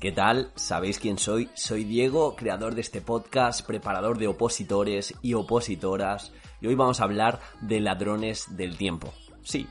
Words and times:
¿Qué 0.00 0.12
tal? 0.12 0.52
¿Sabéis 0.54 1.00
quién 1.00 1.18
soy? 1.18 1.50
Soy 1.54 1.82
Diego, 1.82 2.36
creador 2.36 2.76
de 2.76 2.82
este 2.82 3.00
podcast, 3.00 3.66
preparador 3.66 4.16
de 4.16 4.28
opositores 4.28 5.12
y 5.22 5.34
opositoras, 5.34 6.32
y 6.60 6.68
hoy 6.68 6.76
vamos 6.76 7.00
a 7.00 7.04
hablar 7.04 7.40
de 7.60 7.80
ladrones 7.80 8.56
del 8.56 8.78
tiempo. 8.78 9.12
Sí, 9.42 9.66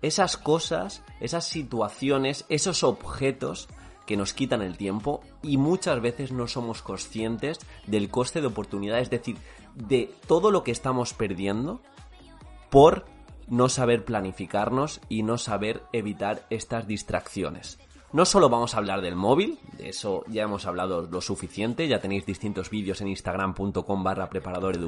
esas 0.00 0.36
cosas, 0.36 1.02
esas 1.20 1.46
situaciones, 1.46 2.46
esos 2.48 2.84
objetos 2.84 3.68
que 4.06 4.16
nos 4.16 4.32
quitan 4.32 4.62
el 4.62 4.76
tiempo 4.76 5.20
y 5.42 5.56
muchas 5.56 6.00
veces 6.00 6.30
no 6.30 6.46
somos 6.46 6.80
conscientes 6.80 7.58
del 7.86 8.08
coste 8.08 8.40
de 8.40 8.46
oportunidad, 8.46 9.00
es 9.00 9.10
decir, 9.10 9.36
de 9.74 10.14
todo 10.28 10.50
lo 10.50 10.62
que 10.62 10.70
estamos 10.70 11.12
perdiendo 11.12 11.82
por 12.72 13.04
no 13.48 13.68
saber 13.68 14.06
planificarnos 14.06 15.02
y 15.10 15.24
no 15.24 15.36
saber 15.36 15.82
evitar 15.92 16.46
estas 16.48 16.86
distracciones. 16.86 17.78
No 18.14 18.24
solo 18.24 18.48
vamos 18.48 18.74
a 18.74 18.78
hablar 18.78 19.02
del 19.02 19.14
móvil, 19.14 19.58
de 19.76 19.90
eso 19.90 20.24
ya 20.26 20.44
hemos 20.44 20.64
hablado 20.64 21.02
lo 21.02 21.20
suficiente, 21.20 21.86
ya 21.86 22.00
tenéis 22.00 22.24
distintos 22.24 22.70
vídeos 22.70 23.02
en 23.02 23.08
instagram.com 23.08 24.02
barra 24.02 24.30
preparador 24.30 24.78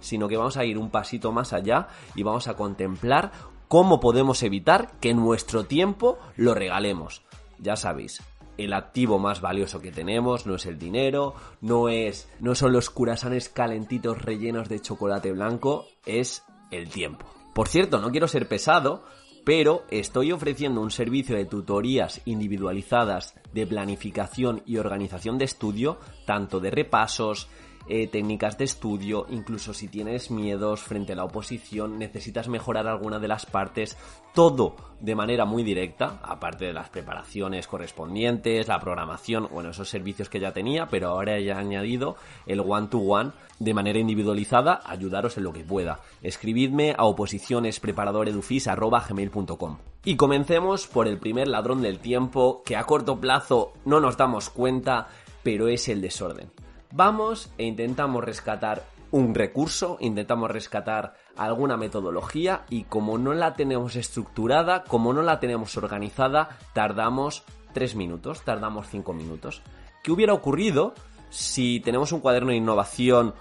sino 0.00 0.26
que 0.26 0.36
vamos 0.36 0.56
a 0.56 0.64
ir 0.64 0.76
un 0.76 0.90
pasito 0.90 1.30
más 1.30 1.52
allá 1.52 1.86
y 2.16 2.24
vamos 2.24 2.48
a 2.48 2.54
contemplar 2.54 3.30
cómo 3.68 4.00
podemos 4.00 4.42
evitar 4.42 4.90
que 4.98 5.14
nuestro 5.14 5.66
tiempo 5.66 6.18
lo 6.36 6.52
regalemos. 6.52 7.22
Ya 7.60 7.76
sabéis, 7.76 8.22
el 8.58 8.72
activo 8.72 9.20
más 9.20 9.40
valioso 9.40 9.80
que 9.80 9.92
tenemos 9.92 10.46
no 10.46 10.56
es 10.56 10.66
el 10.66 10.80
dinero, 10.80 11.34
no 11.60 11.88
es 11.88 12.28
no 12.40 12.56
son 12.56 12.72
los 12.72 12.90
curasanes 12.90 13.48
calentitos 13.48 14.20
rellenos 14.20 14.68
de 14.68 14.80
chocolate 14.80 15.30
blanco, 15.30 15.86
es 16.06 16.42
el 16.70 16.88
tiempo. 16.88 17.26
Por 17.54 17.68
cierto, 17.68 18.00
no 18.00 18.10
quiero 18.10 18.28
ser 18.28 18.48
pesado, 18.48 19.04
pero 19.44 19.84
estoy 19.90 20.32
ofreciendo 20.32 20.80
un 20.80 20.90
servicio 20.90 21.36
de 21.36 21.44
tutorías 21.44 22.20
individualizadas 22.24 23.34
de 23.52 23.66
planificación 23.66 24.62
y 24.66 24.78
organización 24.78 25.38
de 25.38 25.44
estudio, 25.44 25.98
tanto 26.26 26.60
de 26.60 26.70
repasos, 26.70 27.48
eh, 27.88 28.08
técnicas 28.08 28.56
de 28.56 28.64
estudio, 28.64 29.26
incluso 29.28 29.74
si 29.74 29.88
tienes 29.88 30.30
miedos 30.30 30.80
frente 30.80 31.12
a 31.12 31.16
la 31.16 31.24
oposición, 31.24 31.98
necesitas 31.98 32.48
mejorar 32.48 32.86
alguna 32.86 33.18
de 33.18 33.28
las 33.28 33.44
partes, 33.44 33.98
todo 34.32 34.76
de 35.00 35.14
manera 35.14 35.44
muy 35.44 35.62
directa, 35.62 36.18
aparte 36.22 36.64
de 36.64 36.72
las 36.72 36.88
preparaciones 36.88 37.66
correspondientes, 37.66 38.68
la 38.68 38.80
programación, 38.80 39.48
bueno, 39.52 39.68
esos 39.70 39.90
servicios 39.90 40.30
que 40.30 40.40
ya 40.40 40.52
tenía, 40.52 40.86
pero 40.86 41.08
ahora 41.08 41.38
ya 41.40 41.54
he 41.54 41.58
añadido 41.58 42.16
el 42.46 42.60
one-to-one 42.60 43.32
de 43.58 43.74
manera 43.74 43.98
individualizada, 43.98 44.80
ayudaros 44.86 45.36
en 45.36 45.44
lo 45.44 45.52
que 45.52 45.62
pueda. 45.62 46.00
Escribidme 46.22 46.94
a 46.96 47.04
oposicionespreparadoredufis.com. 47.04 49.78
Y 50.06 50.16
comencemos 50.16 50.86
por 50.86 51.06
el 51.06 51.18
primer 51.18 51.48
ladrón 51.48 51.82
del 51.82 51.98
tiempo, 51.98 52.62
que 52.64 52.76
a 52.76 52.84
corto 52.84 53.20
plazo 53.20 53.74
no 53.84 54.00
nos 54.00 54.16
damos 54.16 54.48
cuenta, 54.50 55.08
pero 55.42 55.68
es 55.68 55.88
el 55.88 56.00
desorden 56.00 56.50
vamos 56.94 57.50
e 57.58 57.64
intentamos 57.66 58.22
rescatar 58.22 58.84
un 59.10 59.34
recurso, 59.34 59.98
intentamos 60.00 60.50
rescatar 60.50 61.14
alguna 61.36 61.76
metodología 61.76 62.64
y 62.70 62.84
como 62.84 63.18
no 63.18 63.34
la 63.34 63.54
tenemos 63.54 63.96
estructurada, 63.96 64.84
como 64.84 65.12
no 65.12 65.22
la 65.22 65.40
tenemos 65.40 65.76
organizada, 65.76 66.56
tardamos 66.72 67.44
3 67.74 67.96
minutos, 67.96 68.42
tardamos 68.42 68.88
5 68.88 69.12
minutos. 69.12 69.62
¿Qué 70.02 70.12
hubiera 70.12 70.34
ocurrido 70.34 70.94
si 71.30 71.80
tenemos 71.80 72.12
un 72.12 72.20
cuaderno 72.20 72.50
de 72.50 72.56
innovación 72.56 73.34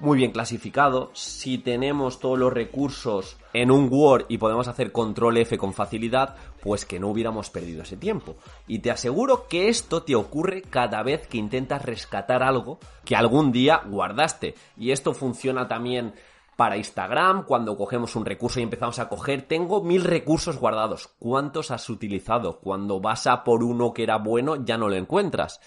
muy 0.00 0.18
bien 0.18 0.32
clasificado, 0.32 1.10
si 1.12 1.58
tenemos 1.58 2.18
todos 2.18 2.38
los 2.38 2.52
recursos 2.52 3.36
en 3.52 3.70
un 3.70 3.88
Word 3.90 4.24
y 4.28 4.38
podemos 4.38 4.66
hacer 4.66 4.92
control 4.92 5.36
F 5.36 5.58
con 5.58 5.74
facilidad, 5.74 6.36
pues 6.62 6.84
que 6.84 6.98
no 6.98 7.08
hubiéramos 7.08 7.50
perdido 7.50 7.82
ese 7.82 7.96
tiempo. 7.96 8.36
Y 8.66 8.78
te 8.80 8.90
aseguro 8.90 9.46
que 9.46 9.68
esto 9.68 10.02
te 10.02 10.14
ocurre 10.14 10.62
cada 10.62 11.02
vez 11.02 11.26
que 11.26 11.38
intentas 11.38 11.84
rescatar 11.84 12.42
algo 12.42 12.78
que 13.04 13.14
algún 13.14 13.52
día 13.52 13.82
guardaste. 13.86 14.54
Y 14.76 14.90
esto 14.90 15.12
funciona 15.12 15.68
también 15.68 16.14
para 16.56 16.76
Instagram, 16.76 17.44
cuando 17.44 17.74
cogemos 17.74 18.16
un 18.16 18.26
recurso 18.26 18.60
y 18.60 18.62
empezamos 18.62 18.98
a 18.98 19.08
coger, 19.08 19.48
tengo 19.48 19.82
mil 19.82 20.04
recursos 20.04 20.58
guardados. 20.58 21.08
¿Cuántos 21.18 21.70
has 21.70 21.88
utilizado? 21.88 22.60
Cuando 22.60 23.00
vas 23.00 23.26
a 23.26 23.44
por 23.44 23.62
uno 23.62 23.94
que 23.94 24.02
era 24.02 24.18
bueno, 24.18 24.56
ya 24.62 24.76
no 24.76 24.90
lo 24.90 24.96
encuentras. 24.96 25.58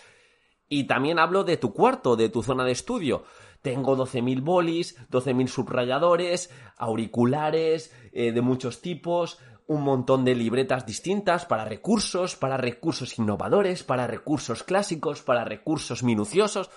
Y 0.70 0.86
también 0.86 1.18
hablo 1.18 1.44
de 1.44 1.58
tu 1.58 1.74
cuarto, 1.74 2.16
de 2.16 2.30
tu 2.30 2.44
zona 2.44 2.64
de 2.64 2.74
estudio. 2.74 3.24
Tengo 3.64 3.98
12.000 3.98 4.44
bolis, 4.44 4.98
12.000 5.10 5.48
subrayadores, 5.48 6.52
auriculares 6.78 7.96
eh, 8.12 8.32
de 8.32 8.42
muchos 8.42 8.82
tipos, 8.82 9.40
un 9.68 9.82
montón 9.84 10.26
de 10.26 10.36
libretas 10.36 10.86
distintas 10.86 11.46
para 11.46 11.66
recursos, 11.66 12.36
para 12.36 12.58
recursos 12.58 13.18
innovadores, 13.18 13.84
para 13.84 14.06
recursos 14.06 14.64
clásicos, 14.64 15.22
para 15.22 15.46
recursos 15.46 16.04
minuciosos. 16.04 16.70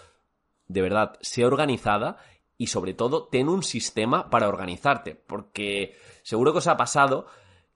De 0.69 0.81
verdad, 0.81 1.19
sé 1.21 1.45
organizada 1.45 2.19
y 2.57 2.69
sobre 2.69 2.95
todo 2.95 3.27
ten 3.27 3.49
un 3.49 3.63
sistema 3.63 4.31
para 4.31 4.49
organizarte, 4.49 5.15
porque 5.15 5.97
seguro 6.23 6.53
que 6.53 6.59
os 6.59 6.67
ha 6.69 6.77
pasado 6.77 7.27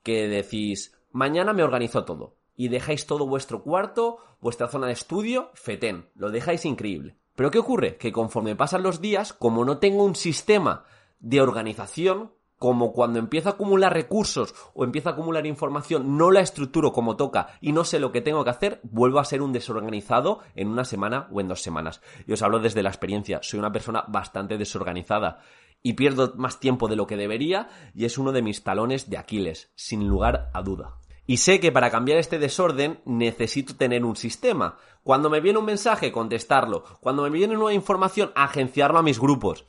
que 0.02 0.28
decís, 0.28 0.96
mañana 1.10 1.52
me 1.52 1.64
organizo 1.64 2.04
todo 2.04 2.36
y 2.56 2.68
dejáis 2.68 3.06
todo 3.06 3.26
vuestro 3.26 3.62
cuarto, 3.62 4.18
vuestra 4.40 4.68
zona 4.68 4.86
de 4.86 4.92
estudio, 4.92 5.50
fetén, 5.54 6.08
lo 6.14 6.30
dejáis 6.30 6.64
increíble. 6.64 7.19
Pero 7.40 7.50
¿qué 7.50 7.58
ocurre? 7.58 7.96
Que 7.96 8.12
conforme 8.12 8.54
pasan 8.54 8.82
los 8.82 9.00
días, 9.00 9.32
como 9.32 9.64
no 9.64 9.78
tengo 9.78 10.04
un 10.04 10.14
sistema 10.14 10.84
de 11.20 11.40
organización, 11.40 12.34
como 12.58 12.92
cuando 12.92 13.18
empiezo 13.18 13.48
a 13.48 13.52
acumular 13.52 13.94
recursos 13.94 14.54
o 14.74 14.84
empiezo 14.84 15.08
a 15.08 15.12
acumular 15.12 15.46
información, 15.46 16.18
no 16.18 16.30
la 16.30 16.40
estructuro 16.40 16.92
como 16.92 17.16
toca 17.16 17.56
y 17.62 17.72
no 17.72 17.84
sé 17.84 17.98
lo 17.98 18.12
que 18.12 18.20
tengo 18.20 18.44
que 18.44 18.50
hacer, 18.50 18.80
vuelvo 18.82 19.20
a 19.20 19.24
ser 19.24 19.40
un 19.40 19.54
desorganizado 19.54 20.40
en 20.54 20.68
una 20.68 20.84
semana 20.84 21.28
o 21.32 21.40
en 21.40 21.48
dos 21.48 21.62
semanas. 21.62 22.02
Y 22.26 22.34
os 22.34 22.42
hablo 22.42 22.58
desde 22.58 22.82
la 22.82 22.90
experiencia, 22.90 23.40
soy 23.42 23.58
una 23.58 23.72
persona 23.72 24.04
bastante 24.06 24.58
desorganizada 24.58 25.40
y 25.82 25.94
pierdo 25.94 26.34
más 26.36 26.60
tiempo 26.60 26.88
de 26.88 26.96
lo 26.96 27.06
que 27.06 27.16
debería 27.16 27.68
y 27.94 28.04
es 28.04 28.18
uno 28.18 28.32
de 28.32 28.42
mis 28.42 28.64
talones 28.64 29.08
de 29.08 29.16
Aquiles, 29.16 29.72
sin 29.76 30.06
lugar 30.06 30.50
a 30.52 30.60
duda. 30.60 31.00
Y 31.30 31.36
sé 31.36 31.60
que 31.60 31.70
para 31.70 31.92
cambiar 31.92 32.18
este 32.18 32.40
desorden 32.40 32.98
necesito 33.04 33.76
tener 33.76 34.04
un 34.04 34.16
sistema. 34.16 34.78
Cuando 35.04 35.30
me 35.30 35.40
viene 35.40 35.60
un 35.60 35.64
mensaje, 35.64 36.10
contestarlo. 36.10 36.82
Cuando 36.98 37.22
me 37.22 37.30
viene 37.30 37.54
nueva 37.54 37.72
información, 37.72 38.32
agenciarlo 38.34 38.98
a 38.98 39.04
mis 39.04 39.20
grupos. 39.20 39.64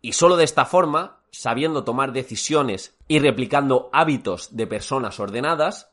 Y 0.00 0.12
solo 0.12 0.36
de 0.36 0.44
esta 0.44 0.64
forma, 0.64 1.22
sabiendo 1.32 1.82
tomar 1.82 2.12
decisiones 2.12 2.96
y 3.08 3.18
replicando 3.18 3.90
hábitos 3.92 4.54
de 4.54 4.68
personas 4.68 5.18
ordenadas, 5.18 5.90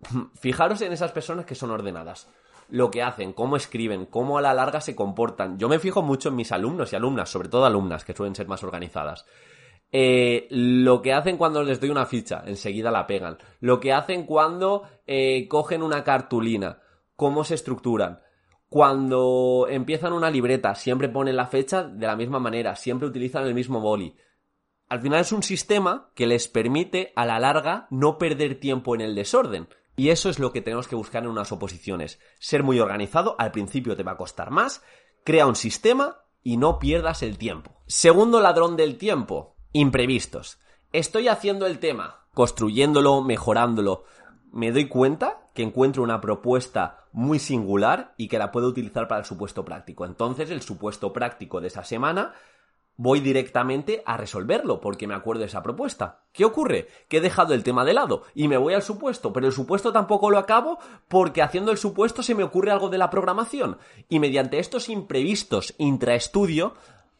fijaros 0.34 0.80
en 0.80 0.92
esas 0.92 1.12
personas 1.12 1.46
que 1.46 1.54
son 1.54 1.70
ordenadas. 1.70 2.28
Lo 2.68 2.90
que 2.90 3.04
hacen, 3.04 3.34
cómo 3.34 3.54
escriben, 3.54 4.04
cómo 4.04 4.36
a 4.36 4.42
la 4.42 4.52
larga 4.52 4.80
se 4.80 4.96
comportan. 4.96 5.60
Yo 5.60 5.68
me 5.68 5.78
fijo 5.78 6.02
mucho 6.02 6.30
en 6.30 6.34
mis 6.34 6.50
alumnos 6.50 6.92
y 6.92 6.96
alumnas, 6.96 7.30
sobre 7.30 7.50
todo 7.50 7.66
alumnas, 7.66 8.04
que 8.04 8.14
suelen 8.14 8.34
ser 8.34 8.48
más 8.48 8.64
organizadas. 8.64 9.26
Eh, 9.92 10.48
lo 10.50 11.02
que 11.02 11.12
hacen 11.12 11.36
cuando 11.36 11.62
les 11.62 11.80
doy 11.80 11.90
una 11.90 12.06
ficha, 12.06 12.42
enseguida 12.46 12.90
la 12.90 13.06
pegan. 13.06 13.38
Lo 13.60 13.78
que 13.80 13.92
hacen 13.92 14.24
cuando 14.24 14.82
eh, 15.06 15.46
cogen 15.48 15.82
una 15.82 16.02
cartulina, 16.02 16.80
cómo 17.16 17.44
se 17.44 17.54
estructuran. 17.54 18.20
Cuando 18.68 19.66
empiezan 19.70 20.12
una 20.12 20.30
libreta, 20.30 20.74
siempre 20.74 21.08
ponen 21.08 21.36
la 21.36 21.46
fecha 21.46 21.84
de 21.84 22.06
la 22.06 22.16
misma 22.16 22.40
manera, 22.40 22.74
siempre 22.74 23.06
utilizan 23.06 23.46
el 23.46 23.54
mismo 23.54 23.80
boli. 23.80 24.16
Al 24.88 25.00
final 25.00 25.20
es 25.20 25.32
un 25.32 25.42
sistema 25.42 26.10
que 26.14 26.26
les 26.26 26.48
permite 26.48 27.12
a 27.16 27.24
la 27.24 27.38
larga 27.38 27.86
no 27.90 28.18
perder 28.18 28.58
tiempo 28.60 28.94
en 28.94 29.00
el 29.00 29.14
desorden. 29.14 29.68
Y 29.96 30.08
eso 30.08 30.28
es 30.28 30.38
lo 30.38 30.52
que 30.52 30.60
tenemos 30.60 30.88
que 30.88 30.96
buscar 30.96 31.22
en 31.22 31.30
unas 31.30 31.52
oposiciones. 31.52 32.18
Ser 32.40 32.62
muy 32.62 32.80
organizado, 32.80 33.36
al 33.38 33.52
principio 33.52 33.96
te 33.96 34.02
va 34.02 34.12
a 34.12 34.16
costar 34.16 34.50
más, 34.50 34.82
crea 35.24 35.46
un 35.46 35.56
sistema 35.56 36.24
y 36.42 36.56
no 36.56 36.78
pierdas 36.78 37.22
el 37.22 37.38
tiempo. 37.38 37.72
Segundo 37.86 38.40
ladrón 38.40 38.76
del 38.76 38.98
tiempo, 38.98 39.53
Imprevistos. 39.76 40.60
Estoy 40.92 41.26
haciendo 41.26 41.66
el 41.66 41.80
tema, 41.80 42.28
construyéndolo, 42.32 43.22
mejorándolo. 43.22 44.04
Me 44.52 44.70
doy 44.70 44.86
cuenta 44.86 45.48
que 45.52 45.64
encuentro 45.64 46.04
una 46.04 46.20
propuesta 46.20 47.06
muy 47.10 47.40
singular 47.40 48.14
y 48.16 48.28
que 48.28 48.38
la 48.38 48.52
puedo 48.52 48.68
utilizar 48.68 49.08
para 49.08 49.22
el 49.22 49.26
supuesto 49.26 49.64
práctico. 49.64 50.04
Entonces, 50.04 50.52
el 50.52 50.62
supuesto 50.62 51.12
práctico 51.12 51.60
de 51.60 51.66
esa 51.66 51.82
semana 51.82 52.34
voy 52.96 53.18
directamente 53.18 54.04
a 54.06 54.16
resolverlo 54.16 54.80
porque 54.80 55.08
me 55.08 55.14
acuerdo 55.14 55.40
de 55.40 55.46
esa 55.46 55.64
propuesta. 55.64 56.20
¿Qué 56.32 56.44
ocurre? 56.44 56.86
Que 57.08 57.16
he 57.16 57.20
dejado 57.20 57.52
el 57.52 57.64
tema 57.64 57.84
de 57.84 57.94
lado 57.94 58.22
y 58.32 58.46
me 58.46 58.58
voy 58.58 58.74
al 58.74 58.82
supuesto, 58.82 59.32
pero 59.32 59.48
el 59.48 59.52
supuesto 59.52 59.92
tampoco 59.92 60.30
lo 60.30 60.38
acabo 60.38 60.78
porque 61.08 61.42
haciendo 61.42 61.72
el 61.72 61.78
supuesto 61.78 62.22
se 62.22 62.36
me 62.36 62.44
ocurre 62.44 62.70
algo 62.70 62.90
de 62.90 62.98
la 62.98 63.10
programación 63.10 63.78
y 64.08 64.20
mediante 64.20 64.60
estos 64.60 64.88
imprevistos 64.88 65.74
intraestudio 65.78 66.74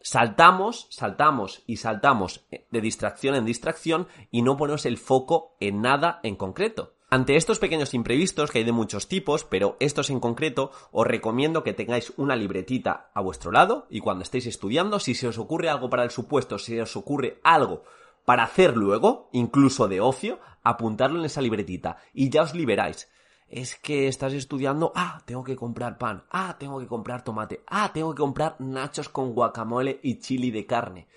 saltamos, 0.04 0.86
saltamos 0.90 1.62
y 1.66 1.78
saltamos 1.78 2.44
de 2.70 2.80
distracción 2.80 3.34
en 3.34 3.46
distracción 3.46 4.06
y 4.30 4.42
no 4.42 4.56
ponemos 4.56 4.84
el 4.84 4.98
foco 4.98 5.56
en 5.60 5.80
nada 5.80 6.20
en 6.22 6.36
concreto. 6.36 6.92
Ante 7.08 7.36
estos 7.36 7.58
pequeños 7.58 7.94
imprevistos, 7.94 8.50
que 8.50 8.58
hay 8.58 8.64
de 8.64 8.72
muchos 8.72 9.08
tipos, 9.08 9.44
pero 9.44 9.76
estos 9.80 10.10
en 10.10 10.20
concreto, 10.20 10.72
os 10.92 11.06
recomiendo 11.06 11.64
que 11.64 11.72
tengáis 11.72 12.12
una 12.16 12.36
libretita 12.36 13.10
a 13.14 13.20
vuestro 13.22 13.50
lado 13.50 13.86
y 13.88 14.00
cuando 14.00 14.24
estéis 14.24 14.46
estudiando, 14.46 15.00
si 15.00 15.14
se 15.14 15.28
os 15.28 15.38
ocurre 15.38 15.70
algo 15.70 15.88
para 15.88 16.04
el 16.04 16.10
supuesto, 16.10 16.58
si 16.58 16.74
se 16.74 16.82
os 16.82 16.96
ocurre 16.96 17.40
algo 17.42 17.82
para 18.24 18.44
hacer 18.44 18.76
luego, 18.76 19.30
incluso 19.32 19.88
de 19.88 20.00
ocio, 20.00 20.38
apuntarlo 20.62 21.18
en 21.18 21.26
esa 21.26 21.40
libretita 21.40 21.96
y 22.12 22.28
ya 22.28 22.42
os 22.42 22.54
liberáis. 22.54 23.08
Es 23.48 23.76
que 23.76 24.08
estás 24.08 24.32
estudiando, 24.32 24.92
ah, 24.94 25.22
tengo 25.26 25.44
que 25.44 25.56
comprar 25.56 25.98
pan, 25.98 26.24
ah, 26.30 26.56
tengo 26.58 26.80
que 26.80 26.86
comprar 26.86 27.22
tomate, 27.22 27.62
ah, 27.66 27.90
tengo 27.92 28.14
que 28.14 28.20
comprar 28.20 28.56
nachos 28.58 29.08
con 29.08 29.32
guacamole 29.32 30.00
y 30.02 30.18
chili 30.18 30.50
de 30.50 30.66
carne. 30.66 31.08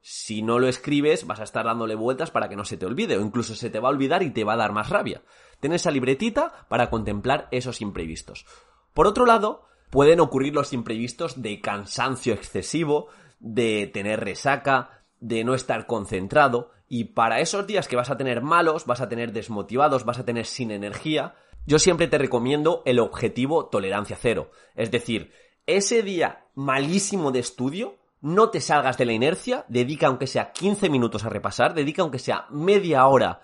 Si 0.00 0.40
no 0.40 0.58
lo 0.58 0.68
escribes, 0.68 1.26
vas 1.26 1.40
a 1.40 1.44
estar 1.44 1.64
dándole 1.64 1.94
vueltas 1.96 2.30
para 2.30 2.48
que 2.48 2.56
no 2.56 2.64
se 2.64 2.76
te 2.76 2.86
olvide, 2.86 3.16
o 3.16 3.20
incluso 3.20 3.54
se 3.54 3.70
te 3.70 3.80
va 3.80 3.88
a 3.88 3.92
olvidar 3.92 4.22
y 4.22 4.30
te 4.30 4.44
va 4.44 4.52
a 4.52 4.56
dar 4.56 4.72
más 4.72 4.88
rabia. 4.88 5.22
Ten 5.60 5.72
esa 5.72 5.90
libretita 5.90 6.66
para 6.68 6.90
contemplar 6.90 7.48
esos 7.50 7.80
imprevistos. 7.80 8.46
Por 8.94 9.06
otro 9.06 9.26
lado, 9.26 9.66
pueden 9.90 10.20
ocurrir 10.20 10.54
los 10.54 10.72
imprevistos 10.72 11.42
de 11.42 11.60
cansancio 11.60 12.34
excesivo, 12.34 13.08
de 13.40 13.90
tener 13.92 14.20
resaca, 14.20 15.04
de 15.20 15.44
no 15.44 15.54
estar 15.54 15.86
concentrado, 15.86 16.70
y 16.88 17.04
para 17.04 17.40
esos 17.40 17.66
días 17.66 17.88
que 17.88 17.96
vas 17.96 18.10
a 18.10 18.16
tener 18.16 18.42
malos, 18.42 18.86
vas 18.86 19.00
a 19.00 19.08
tener 19.08 19.32
desmotivados, 19.32 20.04
vas 20.04 20.18
a 20.18 20.24
tener 20.24 20.46
sin 20.46 20.70
energía, 20.70 21.34
yo 21.66 21.78
siempre 21.78 22.06
te 22.06 22.18
recomiendo 22.18 22.82
el 22.86 23.00
objetivo 23.00 23.66
tolerancia 23.66 24.16
cero. 24.20 24.50
Es 24.74 24.90
decir, 24.90 25.32
ese 25.66 26.02
día 26.02 26.46
malísimo 26.54 27.32
de 27.32 27.40
estudio, 27.40 27.96
no 28.20 28.50
te 28.50 28.60
salgas 28.60 28.96
de 28.96 29.04
la 29.04 29.12
inercia, 29.12 29.64
dedica 29.68 30.06
aunque 30.06 30.26
sea 30.26 30.52
15 30.52 30.88
minutos 30.88 31.24
a 31.24 31.28
repasar, 31.28 31.74
dedica 31.74 32.02
aunque 32.02 32.18
sea 32.18 32.46
media 32.50 33.06
hora 33.06 33.42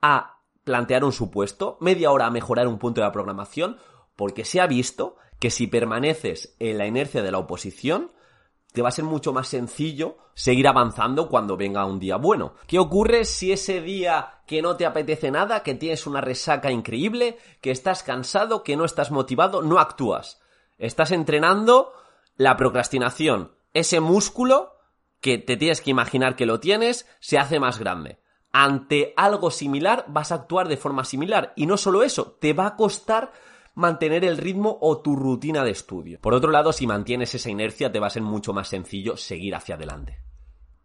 a 0.00 0.40
plantear 0.64 1.04
un 1.04 1.12
supuesto, 1.12 1.78
media 1.80 2.10
hora 2.10 2.26
a 2.26 2.30
mejorar 2.30 2.66
un 2.66 2.78
punto 2.78 3.00
de 3.00 3.06
la 3.06 3.12
programación, 3.12 3.78
porque 4.16 4.44
se 4.44 4.60
ha 4.60 4.66
visto 4.66 5.16
que 5.38 5.50
si 5.50 5.66
permaneces 5.66 6.56
en 6.58 6.78
la 6.78 6.86
inercia 6.86 7.22
de 7.22 7.30
la 7.30 7.38
oposición, 7.38 8.10
te 8.78 8.82
va 8.82 8.90
a 8.90 8.92
ser 8.92 9.06
mucho 9.06 9.32
más 9.32 9.48
sencillo 9.48 10.18
seguir 10.34 10.68
avanzando 10.68 11.28
cuando 11.28 11.56
venga 11.56 11.84
un 11.84 11.98
día 11.98 12.14
bueno. 12.14 12.54
¿Qué 12.68 12.78
ocurre 12.78 13.24
si 13.24 13.50
ese 13.50 13.80
día 13.80 14.34
que 14.46 14.62
no 14.62 14.76
te 14.76 14.86
apetece 14.86 15.32
nada, 15.32 15.64
que 15.64 15.74
tienes 15.74 16.06
una 16.06 16.20
resaca 16.20 16.70
increíble, 16.70 17.38
que 17.60 17.72
estás 17.72 18.04
cansado, 18.04 18.62
que 18.62 18.76
no 18.76 18.84
estás 18.84 19.10
motivado, 19.10 19.62
no 19.62 19.80
actúas? 19.80 20.40
Estás 20.78 21.10
entrenando 21.10 21.92
la 22.36 22.56
procrastinación. 22.56 23.50
Ese 23.74 23.98
músculo 23.98 24.76
que 25.20 25.38
te 25.38 25.56
tienes 25.56 25.80
que 25.80 25.90
imaginar 25.90 26.36
que 26.36 26.46
lo 26.46 26.60
tienes 26.60 27.04
se 27.18 27.36
hace 27.36 27.58
más 27.58 27.80
grande. 27.80 28.20
Ante 28.52 29.12
algo 29.16 29.50
similar 29.50 30.04
vas 30.06 30.30
a 30.30 30.36
actuar 30.36 30.68
de 30.68 30.76
forma 30.76 31.04
similar. 31.04 31.52
Y 31.56 31.66
no 31.66 31.78
solo 31.78 32.04
eso, 32.04 32.38
te 32.40 32.52
va 32.52 32.68
a 32.68 32.76
costar 32.76 33.32
mantener 33.78 34.24
el 34.24 34.38
ritmo 34.38 34.76
o 34.80 34.98
tu 34.98 35.14
rutina 35.14 35.62
de 35.62 35.70
estudio. 35.70 36.18
Por 36.20 36.34
otro 36.34 36.50
lado, 36.50 36.72
si 36.72 36.88
mantienes 36.88 37.36
esa 37.36 37.48
inercia, 37.48 37.92
te 37.92 38.00
va 38.00 38.08
a 38.08 38.10
ser 38.10 38.22
mucho 38.22 38.52
más 38.52 38.68
sencillo 38.68 39.16
seguir 39.16 39.54
hacia 39.54 39.76
adelante. 39.76 40.18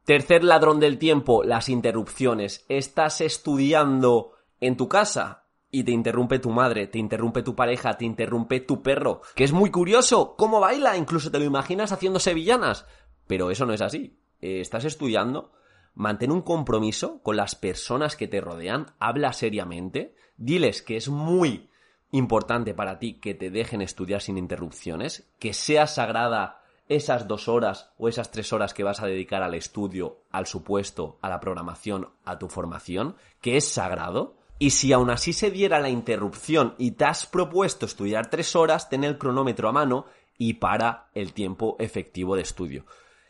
Tercer 0.06 0.44
ladrón 0.44 0.80
del 0.80 1.00
tiempo, 1.00 1.44
las 1.44 1.70
interrupciones. 1.70 2.66
Estás 2.70 3.20
estudiando 3.22 4.34
en 4.60 4.78
tu 4.78 4.88
casa 4.90 5.48
y 5.72 5.86
te 5.86 5.92
interrumpe 5.92 6.38
tu 6.38 6.52
madre, 6.52 6.86
te 6.86 7.00
interrumpe 7.00 7.42
tu 7.42 7.56
pareja, 7.56 7.98
te 7.98 8.06
interrumpe 8.06 8.60
tu 8.60 8.84
perro, 8.84 9.22
que 9.34 9.44
es 9.44 9.54
muy 9.54 9.72
curioso, 9.72 10.36
cómo 10.38 10.60
baila, 10.60 10.96
incluso 10.96 11.32
te 11.32 11.40
lo 11.40 11.46
imaginas 11.46 11.92
haciendo 11.92 12.20
sevillanas. 12.20 12.86
Pero 13.26 13.50
eso 13.50 13.66
no 13.66 13.74
es 13.74 13.82
así. 13.82 14.20
Eh, 14.40 14.62
estás 14.62 14.86
estudiando, 14.86 15.52
mantén 15.96 16.32
un 16.32 16.44
compromiso 16.44 17.24
con 17.24 17.38
las 17.38 17.56
personas 17.56 18.16
que 18.16 18.28
te 18.28 18.40
rodean, 18.40 18.94
habla 19.00 19.34
seriamente, 19.34 20.14
diles 20.38 20.84
que 20.84 20.96
es 20.96 21.10
muy 21.10 21.72
importante 22.14 22.76
para 22.76 23.00
ti 23.00 23.16
que 23.16 23.34
te 23.34 23.50
dejen 23.50 23.82
estudiar 23.82 24.22
sin 24.22 24.38
interrupciones, 24.38 25.28
que 25.40 25.54
sea 25.54 25.88
sagrada 25.88 26.62
esas 26.88 27.28
dos 27.28 27.48
horas 27.48 27.92
o 27.98 28.08
esas 28.08 28.30
tres 28.30 28.54
horas 28.54 28.74
que 28.76 28.84
vas 28.84 29.02
a 29.02 29.08
dedicar 29.08 29.42
al 29.42 29.56
estudio, 29.56 30.20
al 30.32 30.46
supuesto, 30.46 31.18
a 31.22 31.30
la 31.30 31.40
programación, 31.40 32.10
a 32.24 32.38
tu 32.38 32.50
formación, 32.50 33.16
que 33.42 33.58
es 33.58 33.68
sagrado. 33.68 34.36
Y 34.60 34.70
si 34.70 34.94
aún 34.94 35.10
así 35.10 35.34
se 35.34 35.50
diera 35.50 35.80
la 35.80 35.90
interrupción 35.90 36.76
y 36.78 36.92
te 36.92 37.06
has 37.06 37.26
propuesto 37.26 37.88
estudiar 37.88 38.30
tres 38.30 38.56
horas, 38.56 38.90
ten 38.90 39.04
el 39.04 39.18
cronómetro 39.18 39.68
a 39.68 39.72
mano 39.72 40.06
y 40.38 40.54
para 40.56 41.10
el 41.16 41.34
tiempo 41.34 41.78
efectivo 41.80 42.36
de 42.36 42.44
estudio. 42.44 42.86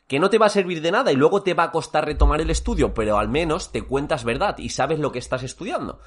Que 0.08 0.20
no 0.20 0.30
te 0.30 0.38
va 0.38 0.48
a 0.48 0.50
servir 0.50 0.82
de 0.82 0.92
nada 0.92 1.14
y 1.14 1.16
luego 1.16 1.42
te 1.42 1.54
va 1.54 1.64
a 1.64 1.72
costar 1.72 2.06
retomar 2.06 2.42
el 2.42 2.50
estudio, 2.50 2.94
pero 2.94 3.18
al 3.18 3.30
menos 3.30 3.72
te 3.72 3.84
cuentas 3.84 4.26
verdad 4.26 4.58
y 4.58 4.70
sabes 4.70 5.00
lo 5.00 5.14
que 5.14 5.20
estás 5.20 5.44
estudiando. 5.44 6.00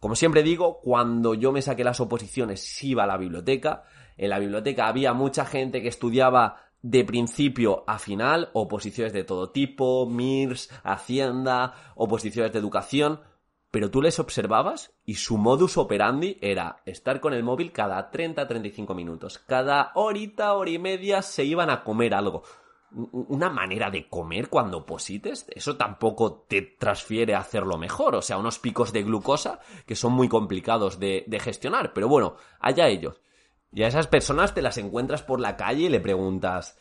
Como 0.00 0.16
siempre 0.16 0.42
digo, 0.42 0.80
cuando 0.80 1.34
yo 1.34 1.52
me 1.52 1.60
saqué 1.60 1.84
las 1.84 2.00
oposiciones 2.00 2.82
iba 2.82 3.04
a 3.04 3.06
la 3.06 3.18
biblioteca. 3.18 3.84
En 4.16 4.30
la 4.30 4.38
biblioteca 4.38 4.88
había 4.88 5.12
mucha 5.12 5.44
gente 5.44 5.82
que 5.82 5.88
estudiaba 5.88 6.70
de 6.80 7.04
principio 7.04 7.84
a 7.86 7.98
final, 7.98 8.48
oposiciones 8.54 9.12
de 9.12 9.24
todo 9.24 9.50
tipo, 9.50 10.06
MIRS, 10.06 10.70
Hacienda, 10.82 11.74
oposiciones 11.94 12.52
de 12.52 12.58
educación, 12.58 13.20
pero 13.70 13.90
tú 13.90 14.00
les 14.00 14.18
observabas 14.18 14.94
y 15.04 15.16
su 15.16 15.36
modus 15.36 15.76
operandi 15.76 16.38
era 16.40 16.82
estar 16.86 17.20
con 17.20 17.34
el 17.34 17.44
móvil 17.44 17.70
cada 17.70 18.10
30-35 18.10 18.94
minutos. 18.94 19.38
Cada 19.38 19.92
horita, 19.94 20.54
hora 20.54 20.70
y 20.70 20.78
media 20.78 21.20
se 21.20 21.44
iban 21.44 21.68
a 21.68 21.84
comer 21.84 22.14
algo 22.14 22.42
una 22.92 23.50
manera 23.50 23.90
de 23.90 24.08
comer 24.08 24.48
cuando 24.48 24.84
posites, 24.84 25.46
eso 25.50 25.76
tampoco 25.76 26.44
te 26.48 26.62
transfiere 26.62 27.34
a 27.34 27.40
hacerlo 27.40 27.78
mejor. 27.78 28.16
O 28.16 28.22
sea, 28.22 28.38
unos 28.38 28.58
picos 28.58 28.92
de 28.92 29.02
glucosa 29.02 29.60
que 29.86 29.96
son 29.96 30.12
muy 30.12 30.28
complicados 30.28 30.98
de, 30.98 31.24
de, 31.26 31.40
gestionar. 31.40 31.92
Pero 31.92 32.08
bueno, 32.08 32.36
allá 32.58 32.88
ellos. 32.88 33.20
Y 33.72 33.82
a 33.84 33.88
esas 33.88 34.08
personas 34.08 34.54
te 34.54 34.62
las 34.62 34.78
encuentras 34.78 35.22
por 35.22 35.40
la 35.40 35.56
calle 35.56 35.84
y 35.84 35.88
le 35.88 36.00
preguntas, 36.00 36.78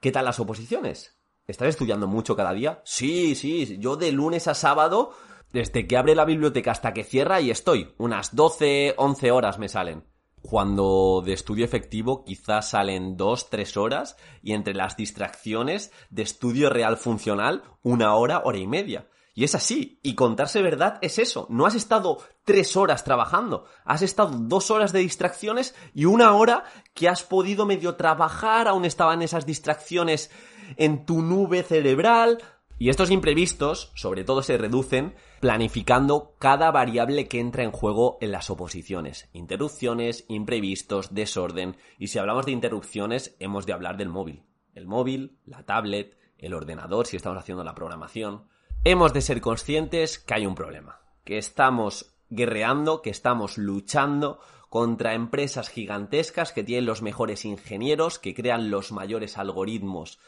¿qué 0.00 0.10
tal 0.10 0.24
las 0.24 0.40
oposiciones? 0.40 1.18
¿Estás 1.46 1.68
estudiando 1.68 2.06
mucho 2.06 2.34
cada 2.36 2.54
día? 2.54 2.80
Sí, 2.84 3.34
sí, 3.34 3.76
yo 3.78 3.96
de 3.96 4.12
lunes 4.12 4.48
a 4.48 4.54
sábado, 4.54 5.12
desde 5.52 5.86
que 5.86 5.98
abre 5.98 6.14
la 6.14 6.24
biblioteca 6.24 6.70
hasta 6.70 6.94
que 6.94 7.04
cierra, 7.04 7.42
y 7.42 7.50
estoy. 7.50 7.92
Unas 7.98 8.34
12, 8.34 8.94
11 8.96 9.30
horas 9.30 9.58
me 9.58 9.68
salen 9.68 10.13
cuando 10.46 11.22
de 11.24 11.32
estudio 11.32 11.64
efectivo 11.64 12.22
quizás 12.22 12.70
salen 12.70 13.16
dos, 13.16 13.48
tres 13.48 13.78
horas 13.78 14.16
y 14.42 14.52
entre 14.52 14.74
las 14.74 14.94
distracciones 14.94 15.90
de 16.10 16.22
estudio 16.22 16.68
real 16.68 16.98
funcional 16.98 17.62
una 17.82 18.14
hora, 18.14 18.42
hora 18.44 18.58
y 18.58 18.66
media. 18.66 19.08
Y 19.34 19.44
es 19.44 19.54
así, 19.54 19.98
y 20.02 20.14
contarse 20.14 20.60
verdad 20.60 20.98
es 21.00 21.18
eso, 21.18 21.46
no 21.48 21.64
has 21.64 21.74
estado 21.74 22.18
tres 22.44 22.76
horas 22.76 23.04
trabajando, 23.04 23.64
has 23.86 24.02
estado 24.02 24.36
dos 24.38 24.70
horas 24.70 24.92
de 24.92 25.00
distracciones 25.00 25.74
y 25.94 26.04
una 26.04 26.34
hora 26.34 26.64
que 26.92 27.08
has 27.08 27.22
podido 27.22 27.64
medio 27.64 27.96
trabajar, 27.96 28.68
aún 28.68 28.84
estaban 28.84 29.22
esas 29.22 29.46
distracciones 29.46 30.30
en 30.76 31.06
tu 31.06 31.22
nube 31.22 31.62
cerebral, 31.62 32.42
y 32.78 32.88
estos 32.88 33.10
imprevistos, 33.10 33.92
sobre 33.94 34.24
todo, 34.24 34.42
se 34.42 34.58
reducen 34.58 35.14
planificando 35.40 36.34
cada 36.38 36.70
variable 36.70 37.28
que 37.28 37.38
entra 37.38 37.62
en 37.62 37.70
juego 37.70 38.18
en 38.20 38.32
las 38.32 38.50
oposiciones. 38.50 39.28
Interrupciones, 39.32 40.24
imprevistos, 40.28 41.14
desorden. 41.14 41.76
Y 41.98 42.08
si 42.08 42.18
hablamos 42.18 42.46
de 42.46 42.52
interrupciones, 42.52 43.36
hemos 43.38 43.66
de 43.66 43.74
hablar 43.74 43.96
del 43.96 44.08
móvil. 44.08 44.42
El 44.74 44.86
móvil, 44.86 45.38
la 45.46 45.64
tablet, 45.64 46.18
el 46.38 46.52
ordenador, 46.52 47.06
si 47.06 47.16
estamos 47.16 47.38
haciendo 47.38 47.62
la 47.62 47.74
programación. 47.74 48.48
Hemos 48.82 49.12
de 49.12 49.20
ser 49.20 49.40
conscientes 49.40 50.18
que 50.18 50.34
hay 50.34 50.46
un 50.46 50.56
problema. 50.56 51.00
Que 51.24 51.38
estamos 51.38 52.16
guerreando, 52.28 53.02
que 53.02 53.10
estamos 53.10 53.56
luchando 53.56 54.40
contra 54.68 55.14
empresas 55.14 55.68
gigantescas 55.68 56.52
que 56.52 56.64
tienen 56.64 56.86
los 56.86 57.00
mejores 57.00 57.44
ingenieros, 57.44 58.18
que 58.18 58.34
crean 58.34 58.70
los 58.70 58.90
mayores 58.90 59.38
algoritmos 59.38 60.18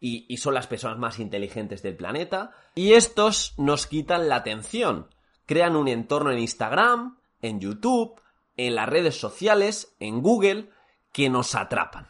y, 0.00 0.36
son 0.38 0.54
las 0.54 0.66
personas 0.66 0.98
más 0.98 1.18
inteligentes 1.18 1.82
del 1.82 1.96
planeta. 1.96 2.52
Y 2.74 2.94
estos 2.94 3.54
nos 3.58 3.86
quitan 3.86 4.28
la 4.28 4.36
atención. 4.36 5.08
Crean 5.46 5.76
un 5.76 5.88
entorno 5.88 6.30
en 6.30 6.38
Instagram, 6.38 7.18
en 7.42 7.60
YouTube, 7.60 8.20
en 8.56 8.74
las 8.74 8.88
redes 8.88 9.20
sociales, 9.20 9.94
en 10.00 10.22
Google, 10.22 10.70
que 11.12 11.28
nos 11.28 11.54
atrapan. 11.54 12.08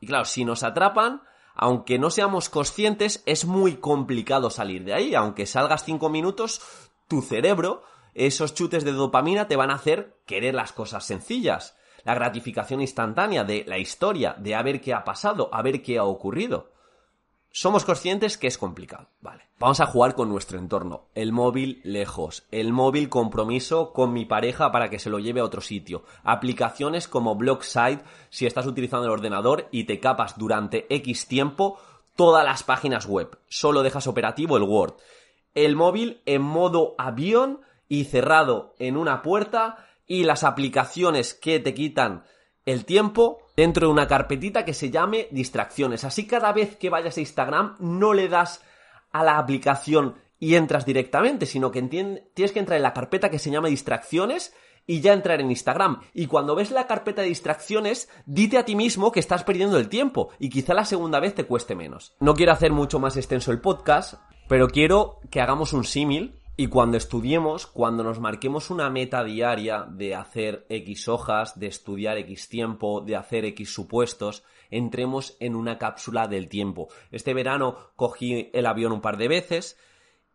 Y 0.00 0.06
claro, 0.06 0.24
si 0.24 0.44
nos 0.44 0.64
atrapan, 0.64 1.22
aunque 1.54 1.98
no 1.98 2.10
seamos 2.10 2.48
conscientes, 2.48 3.22
es 3.24 3.44
muy 3.44 3.76
complicado 3.76 4.50
salir 4.50 4.84
de 4.84 4.94
ahí. 4.94 5.14
Aunque 5.14 5.46
salgas 5.46 5.84
cinco 5.84 6.08
minutos, 6.08 6.60
tu 7.06 7.22
cerebro, 7.22 7.84
esos 8.14 8.52
chutes 8.52 8.84
de 8.84 8.92
dopamina 8.92 9.46
te 9.46 9.56
van 9.56 9.70
a 9.70 9.74
hacer 9.76 10.16
querer 10.26 10.54
las 10.54 10.72
cosas 10.72 11.04
sencillas. 11.04 11.76
La 12.02 12.16
gratificación 12.16 12.80
instantánea 12.80 13.44
de 13.44 13.64
la 13.68 13.78
historia, 13.78 14.34
de 14.38 14.56
a 14.56 14.62
ver 14.62 14.80
qué 14.80 14.92
ha 14.92 15.04
pasado, 15.04 15.50
a 15.52 15.62
ver 15.62 15.82
qué 15.82 15.98
ha 15.98 16.04
ocurrido 16.04 16.71
somos 17.52 17.84
conscientes 17.84 18.38
que 18.38 18.46
es 18.46 18.56
complicado. 18.56 19.08
Vale. 19.20 19.44
Vamos 19.58 19.80
a 19.80 19.86
jugar 19.86 20.14
con 20.14 20.28
nuestro 20.28 20.58
entorno. 20.58 21.04
El 21.14 21.32
móvil 21.32 21.80
lejos. 21.84 22.44
El 22.50 22.72
móvil 22.72 23.08
compromiso 23.08 23.92
con 23.92 24.12
mi 24.12 24.24
pareja 24.24 24.72
para 24.72 24.88
que 24.88 24.98
se 24.98 25.10
lo 25.10 25.18
lleve 25.18 25.40
a 25.40 25.44
otro 25.44 25.60
sitio. 25.60 26.02
Aplicaciones 26.24 27.06
como 27.06 27.36
Blockside 27.36 28.00
si 28.30 28.46
estás 28.46 28.66
utilizando 28.66 29.04
el 29.04 29.12
ordenador 29.12 29.68
y 29.70 29.84
te 29.84 30.00
capas 30.00 30.38
durante 30.38 30.86
X 30.92 31.28
tiempo 31.28 31.78
todas 32.16 32.44
las 32.44 32.62
páginas 32.62 33.06
web. 33.06 33.38
Solo 33.48 33.82
dejas 33.82 34.06
operativo 34.06 34.56
el 34.56 34.64
Word. 34.64 34.94
El 35.54 35.76
móvil 35.76 36.22
en 36.24 36.42
modo 36.42 36.94
avión 36.96 37.60
y 37.86 38.04
cerrado 38.04 38.74
en 38.78 38.96
una 38.96 39.20
puerta 39.20 39.86
y 40.06 40.24
las 40.24 40.42
aplicaciones 40.42 41.34
que 41.34 41.60
te 41.60 41.74
quitan 41.74 42.24
el 42.66 42.84
tiempo 42.84 43.38
dentro 43.56 43.86
de 43.86 43.92
una 43.92 44.08
carpetita 44.08 44.64
que 44.64 44.74
se 44.74 44.90
llame 44.90 45.28
distracciones. 45.30 46.04
Así 46.04 46.26
cada 46.26 46.52
vez 46.52 46.76
que 46.76 46.90
vayas 46.90 47.16
a 47.16 47.20
Instagram 47.20 47.76
no 47.80 48.14
le 48.14 48.28
das 48.28 48.62
a 49.10 49.24
la 49.24 49.38
aplicación 49.38 50.16
y 50.38 50.56
entras 50.56 50.84
directamente, 50.84 51.46
sino 51.46 51.70
que 51.70 51.82
tienes 51.82 52.52
que 52.52 52.58
entrar 52.58 52.76
en 52.76 52.82
la 52.82 52.94
carpeta 52.94 53.30
que 53.30 53.38
se 53.38 53.50
llama 53.50 53.68
distracciones 53.68 54.54
y 54.86 55.00
ya 55.00 55.12
entrar 55.12 55.40
en 55.40 55.50
Instagram. 55.50 56.00
Y 56.12 56.26
cuando 56.26 56.56
ves 56.56 56.70
la 56.70 56.86
carpeta 56.86 57.22
de 57.22 57.28
distracciones, 57.28 58.08
dite 58.26 58.58
a 58.58 58.64
ti 58.64 58.74
mismo 58.74 59.12
que 59.12 59.20
estás 59.20 59.44
perdiendo 59.44 59.78
el 59.78 59.88
tiempo 59.88 60.30
y 60.38 60.50
quizá 60.50 60.74
la 60.74 60.84
segunda 60.84 61.20
vez 61.20 61.34
te 61.34 61.44
cueste 61.44 61.76
menos. 61.76 62.16
No 62.18 62.34
quiero 62.34 62.52
hacer 62.52 62.72
mucho 62.72 62.98
más 62.98 63.16
extenso 63.16 63.52
el 63.52 63.60
podcast, 63.60 64.14
pero 64.48 64.68
quiero 64.68 65.20
que 65.30 65.40
hagamos 65.40 65.72
un 65.72 65.84
símil 65.84 66.41
y 66.56 66.66
cuando 66.66 66.98
estudiemos, 66.98 67.66
cuando 67.66 68.04
nos 68.04 68.20
marquemos 68.20 68.70
una 68.70 68.90
meta 68.90 69.24
diaria 69.24 69.86
de 69.88 70.14
hacer 70.14 70.66
X 70.68 71.08
hojas, 71.08 71.58
de 71.58 71.66
estudiar 71.66 72.18
X 72.18 72.48
tiempo, 72.48 73.00
de 73.00 73.16
hacer 73.16 73.46
X 73.46 73.72
supuestos, 73.72 74.44
entremos 74.70 75.36
en 75.40 75.56
una 75.56 75.78
cápsula 75.78 76.28
del 76.28 76.48
tiempo. 76.48 76.88
Este 77.10 77.32
verano 77.32 77.76
cogí 77.96 78.50
el 78.52 78.66
avión 78.66 78.92
un 78.92 79.00
par 79.00 79.16
de 79.16 79.28
veces 79.28 79.78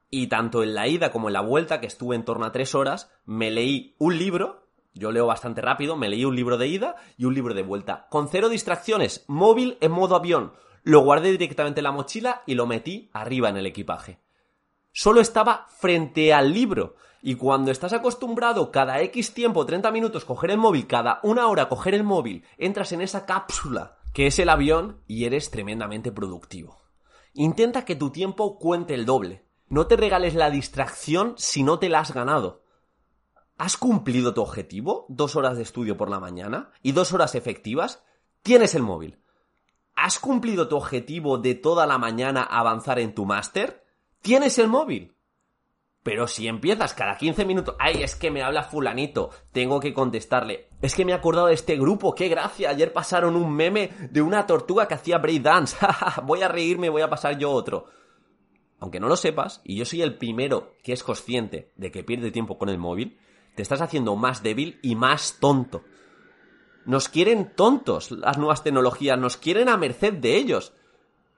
y 0.09 0.27
tanto 0.27 0.63
en 0.63 0.73
la 0.73 0.87
ida 0.87 1.11
como 1.11 1.29
en 1.29 1.33
la 1.33 1.41
vuelta, 1.41 1.79
que 1.79 1.87
estuve 1.87 2.15
en 2.15 2.25
torno 2.25 2.45
a 2.45 2.51
tres 2.51 2.73
horas, 2.73 3.11
me 3.25 3.51
leí 3.51 3.95
un 3.99 4.17
libro, 4.17 4.67
yo 4.93 5.11
leo 5.11 5.27
bastante 5.27 5.61
rápido, 5.61 5.97
me 5.97 6.09
leí 6.09 6.25
un 6.25 6.35
libro 6.35 6.57
de 6.57 6.67
ida 6.67 6.95
y 7.17 7.25
un 7.25 7.35
libro 7.35 7.53
de 7.53 7.61
vuelta, 7.61 8.07
con 8.09 8.27
cero 8.27 8.49
distracciones, 8.49 9.23
móvil 9.27 9.77
en 9.81 9.91
modo 9.91 10.15
avión. 10.15 10.53
Lo 10.81 11.01
guardé 11.01 11.31
directamente 11.31 11.81
en 11.81 11.83
la 11.83 11.91
mochila 11.91 12.41
y 12.47 12.55
lo 12.55 12.65
metí 12.65 13.09
arriba 13.13 13.49
en 13.49 13.57
el 13.57 13.65
equipaje. 13.65 14.19
Solo 14.99 15.21
estaba 15.21 15.67
frente 15.69 16.33
al 16.33 16.51
libro. 16.51 16.95
Y 17.21 17.35
cuando 17.35 17.69
estás 17.69 17.93
acostumbrado 17.93 18.71
cada 18.71 18.99
X 19.01 19.31
tiempo, 19.31 19.63
30 19.63 19.91
minutos, 19.91 20.25
coger 20.25 20.49
el 20.49 20.57
móvil, 20.57 20.87
cada 20.87 21.19
una 21.21 21.45
hora 21.45 21.69
coger 21.69 21.93
el 21.93 22.03
móvil, 22.03 22.43
entras 22.57 22.91
en 22.93 23.01
esa 23.01 23.27
cápsula 23.27 23.99
que 24.11 24.25
es 24.25 24.39
el 24.39 24.49
avión 24.49 25.03
y 25.05 25.25
eres 25.25 25.51
tremendamente 25.51 26.11
productivo. 26.11 26.81
Intenta 27.35 27.85
que 27.85 27.95
tu 27.95 28.09
tiempo 28.09 28.57
cuente 28.57 28.95
el 28.95 29.05
doble. 29.05 29.45
No 29.69 29.85
te 29.85 29.97
regales 29.97 30.33
la 30.33 30.49
distracción 30.49 31.35
si 31.37 31.61
no 31.61 31.77
te 31.77 31.89
la 31.89 31.99
has 31.99 32.11
ganado. 32.11 32.63
¿Has 33.59 33.77
cumplido 33.77 34.33
tu 34.33 34.41
objetivo? 34.41 35.05
¿Dos 35.09 35.35
horas 35.35 35.57
de 35.57 35.61
estudio 35.61 35.95
por 35.95 36.09
la 36.09 36.19
mañana? 36.19 36.71
¿Y 36.81 36.93
dos 36.93 37.13
horas 37.13 37.35
efectivas? 37.35 38.03
Tienes 38.41 38.73
el 38.73 38.81
móvil. 38.81 39.19
¿Has 39.93 40.17
cumplido 40.17 40.67
tu 40.67 40.75
objetivo 40.75 41.37
de 41.37 41.53
toda 41.53 41.85
la 41.85 41.99
mañana 41.99 42.41
avanzar 42.41 42.97
en 42.97 43.13
tu 43.13 43.27
máster? 43.27 43.85
Tienes 44.27 44.59
el 44.59 44.67
móvil. 44.67 45.15
Pero 46.03 46.27
si 46.27 46.49
empiezas 46.49 46.93
cada 46.93 47.17
15 47.17 47.45
minutos, 47.45 47.75
ay, 47.79 48.03
es 48.03 48.13
que 48.15 48.29
me 48.29 48.43
habla 48.43 48.63
fulanito, 48.63 49.29
tengo 49.53 49.79
que 49.79 49.93
contestarle. 49.93 50.67
Es 50.81 50.93
que 50.93 51.05
me 51.05 51.13
he 51.13 51.15
acordado 51.15 51.47
de 51.47 51.53
este 51.53 51.77
grupo, 51.77 52.13
qué 52.13 52.27
gracia, 52.27 52.69
ayer 52.69 52.91
pasaron 52.91 53.37
un 53.37 53.53
meme 53.53 53.89
de 54.11 54.21
una 54.21 54.45
tortuga 54.45 54.85
que 54.85 54.95
hacía 54.95 55.17
breakdance. 55.17 55.77
voy 56.23 56.41
a 56.41 56.49
reírme, 56.49 56.89
voy 56.89 57.03
a 57.03 57.09
pasar 57.09 57.37
yo 57.37 57.51
otro 57.51 57.85
aunque 58.79 58.99
no 58.99 59.07
lo 59.07 59.15
sepas, 59.15 59.61
y 59.63 59.77
yo 59.77 59.85
soy 59.85 60.01
el 60.01 60.17
primero 60.17 60.73
que 60.83 60.93
es 60.93 61.03
consciente 61.03 61.71
de 61.77 61.89
que 61.89 62.03
pierde 62.03 62.29
tiempo 62.29 62.57
con 62.57 62.69
el 62.69 62.77
móvil, 62.77 63.17
te 63.55 63.63
estás 63.63 63.81
haciendo 63.81 64.15
más 64.15 64.43
débil 64.43 64.79
y 64.83 64.95
más 64.95 65.37
tonto. 65.39 65.83
Nos 66.85 67.09
quieren 67.09 67.55
tontos 67.55 68.11
las 68.11 68.37
nuevas 68.37 68.63
tecnologías, 68.63 69.17
nos 69.17 69.35
quieren 69.35 69.67
a 69.67 69.77
merced 69.77 70.13
de 70.13 70.37
ellos. 70.37 70.73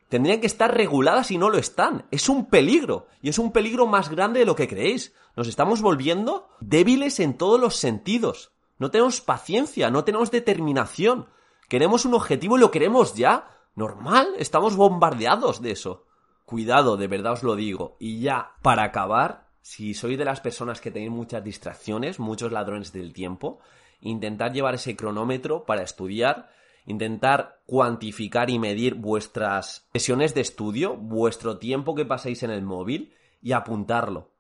Tendrían 0.09 0.41
que 0.41 0.47
estar 0.47 0.75
reguladas 0.75 1.29
y 1.31 1.37
no 1.37 1.49
lo 1.49 1.59
están. 1.59 2.05
Es 2.09 2.29
un 2.29 2.47
peligro, 2.47 3.07
y 3.21 3.29
es 3.29 3.37
un 3.37 3.51
peligro 3.51 3.85
más 3.85 4.09
grande 4.09 4.39
de 4.39 4.45
lo 4.45 4.55
que 4.55 4.67
creéis. 4.67 5.13
Nos 5.35 5.47
estamos 5.47 5.81
volviendo 5.81 6.49
débiles 6.59 7.19
en 7.19 7.37
todos 7.37 7.59
los 7.59 7.75
sentidos. 7.75 8.51
No 8.79 8.89
tenemos 8.89 9.21
paciencia, 9.21 9.91
no 9.91 10.03
tenemos 10.03 10.31
determinación. 10.31 11.27
Queremos 11.67 12.05
un 12.05 12.15
objetivo 12.15 12.57
y 12.57 12.59
lo 12.59 12.71
queremos 12.71 13.13
ya. 13.13 13.49
Normal, 13.75 14.33
estamos 14.39 14.75
bombardeados 14.75 15.61
de 15.61 15.71
eso. 15.71 16.05
Cuidado, 16.43 16.97
de 16.97 17.07
verdad 17.07 17.33
os 17.33 17.43
lo 17.43 17.55
digo. 17.55 17.95
Y 17.99 18.19
ya, 18.21 18.53
para 18.63 18.83
acabar, 18.83 19.49
si 19.61 19.93
sois 19.93 20.17
de 20.17 20.25
las 20.25 20.41
personas 20.41 20.81
que 20.81 20.89
tenéis 20.89 21.11
muchas 21.11 21.43
distracciones, 21.43 22.19
muchos 22.19 22.51
ladrones 22.51 22.91
del 22.91 23.13
tiempo, 23.13 23.59
intentad 24.01 24.51
llevar 24.51 24.73
ese 24.73 24.95
cronómetro 24.95 25.65
para 25.65 25.83
estudiar, 25.83 26.49
intentar 26.89 27.61
cuantificar 27.65 28.49
y 28.49 28.59
medir 28.59 28.95
vuestras 28.95 29.87
sesiones 29.93 30.33
de 30.33 30.41
estudio, 30.41 30.97
vuestro 30.97 31.59
tiempo 31.59 31.95
que 31.95 32.05
pasáis 32.05 32.43
en 32.43 32.49
el 32.51 32.63
móvil 32.63 33.13
y 33.41 33.51
apuntarlo. 33.53 34.31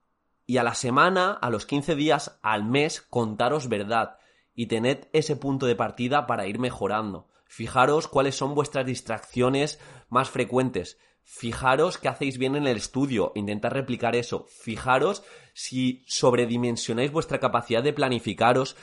Y 0.45 0.57
a 0.57 0.63
la 0.63 0.73
semana, 0.73 1.31
a 1.31 1.51
los 1.51 1.67
15 1.67 1.95
días, 1.95 2.39
al 2.41 2.65
mes, 2.65 3.01
contaros 3.01 3.69
verdad 3.69 4.17
y 4.55 4.65
tened 4.65 5.05
ese 5.13 5.35
punto 5.35 5.67
de 5.67 5.75
partida 5.75 6.25
para 6.25 6.47
ir 6.47 6.57
mejorando. 6.57 7.27
Fijaros 7.45 8.07
cuáles 8.07 8.35
son 8.35 8.55
vuestras 8.55 8.85
distracciones 8.85 9.79
más 10.09 10.29
frecuentes. 10.29 10.97
Fijaros 11.23 11.99
que 11.99 12.07
hacéis 12.07 12.39
bien 12.39 12.55
en 12.55 12.65
el 12.65 12.77
estudio, 12.77 13.31
intentad 13.35 13.69
replicar 13.69 14.15
eso. 14.15 14.47
Fijaros 14.49 15.23
si 15.53 16.03
sobredimensionáis 16.07 17.11
vuestra 17.11 17.39
capacidad 17.39 17.83
de 17.83 17.93
planificaros 17.93 18.75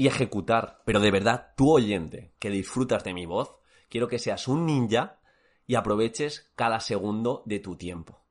y 0.00 0.06
ejecutar. 0.06 0.80
Pero 0.86 0.98
de 0.98 1.10
verdad, 1.10 1.52
tú 1.58 1.72
oyente, 1.72 2.32
que 2.38 2.48
disfrutas 2.48 3.04
de 3.04 3.12
mi 3.12 3.26
voz, 3.26 3.56
quiero 3.90 4.08
que 4.08 4.18
seas 4.18 4.48
un 4.48 4.64
ninja 4.64 5.20
y 5.66 5.74
aproveches 5.74 6.50
cada 6.56 6.80
segundo 6.80 7.42
de 7.44 7.58
tu 7.58 7.76
tiempo. 7.76 8.24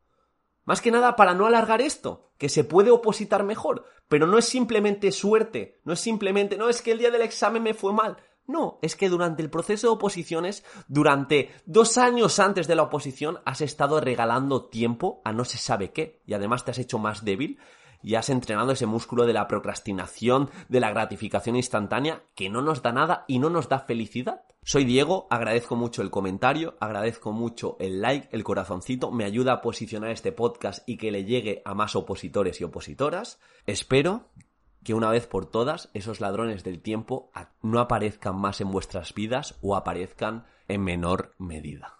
Más 0.65 0.81
que 0.81 0.89
nada 0.89 1.15
para 1.15 1.35
no 1.35 1.45
alargar 1.45 1.79
esto, 1.79 2.31
que 2.39 2.49
se 2.49 2.63
puede 2.63 2.89
opositar 2.89 3.43
mejor, 3.43 3.85
pero 4.07 4.25
no 4.25 4.39
es 4.39 4.45
simplemente 4.45 5.11
suerte, 5.11 5.79
no 5.83 5.93
es 5.93 5.99
simplemente, 5.99 6.57
no 6.57 6.69
es 6.69 6.81
que 6.81 6.91
el 6.91 6.97
día 6.97 7.11
del 7.11 7.21
examen 7.21 7.61
me 7.61 7.75
fue 7.75 7.93
mal, 7.93 8.17
no, 8.47 8.79
es 8.81 8.95
que 8.95 9.07
durante 9.07 9.43
el 9.43 9.51
proceso 9.51 9.85
de 9.85 9.93
oposiciones, 9.93 10.63
durante 10.87 11.51
dos 11.67 11.99
años 11.99 12.39
antes 12.39 12.67
de 12.67 12.73
la 12.73 12.81
oposición, 12.81 13.41
has 13.45 13.61
estado 13.61 14.01
regalando 14.01 14.69
tiempo 14.69 15.21
a 15.23 15.33
no 15.33 15.45
se 15.45 15.59
sabe 15.59 15.91
qué 15.91 16.23
y 16.25 16.33
además 16.33 16.65
te 16.65 16.71
has 16.71 16.79
hecho 16.79 16.97
más 16.97 17.23
débil 17.23 17.59
y 18.01 18.15
has 18.15 18.29
entrenado 18.29 18.71
ese 18.71 18.85
músculo 18.85 19.25
de 19.25 19.33
la 19.33 19.47
procrastinación, 19.47 20.49
de 20.67 20.79
la 20.79 20.89
gratificación 20.89 21.55
instantánea, 21.55 22.23
que 22.35 22.49
no 22.49 22.61
nos 22.61 22.81
da 22.81 22.91
nada 22.91 23.25
y 23.27 23.39
no 23.39 23.49
nos 23.49 23.69
da 23.69 23.79
felicidad. 23.79 24.43
Soy 24.63 24.85
Diego, 24.85 25.27
agradezco 25.29 25.75
mucho 25.75 26.01
el 26.01 26.11
comentario, 26.11 26.75
agradezco 26.79 27.31
mucho 27.31 27.77
el 27.79 28.01
like, 28.01 28.29
el 28.31 28.43
corazoncito, 28.43 29.11
me 29.11 29.25
ayuda 29.25 29.53
a 29.53 29.61
posicionar 29.61 30.11
este 30.11 30.31
podcast 30.31 30.87
y 30.87 30.97
que 30.97 31.11
le 31.11 31.25
llegue 31.25 31.61
a 31.65 31.73
más 31.73 31.95
opositores 31.95 32.59
y 32.61 32.63
opositoras. 32.63 33.39
Espero 33.65 34.29
que 34.83 34.93
una 34.93 35.09
vez 35.09 35.27
por 35.27 35.45
todas 35.45 35.89
esos 35.93 36.21
ladrones 36.21 36.63
del 36.63 36.81
tiempo 36.81 37.31
no 37.61 37.79
aparezcan 37.79 38.35
más 38.35 38.61
en 38.61 38.71
vuestras 38.71 39.13
vidas 39.13 39.57
o 39.61 39.75
aparezcan 39.75 40.45
en 40.67 40.83
menor 40.83 41.33
medida. 41.37 41.98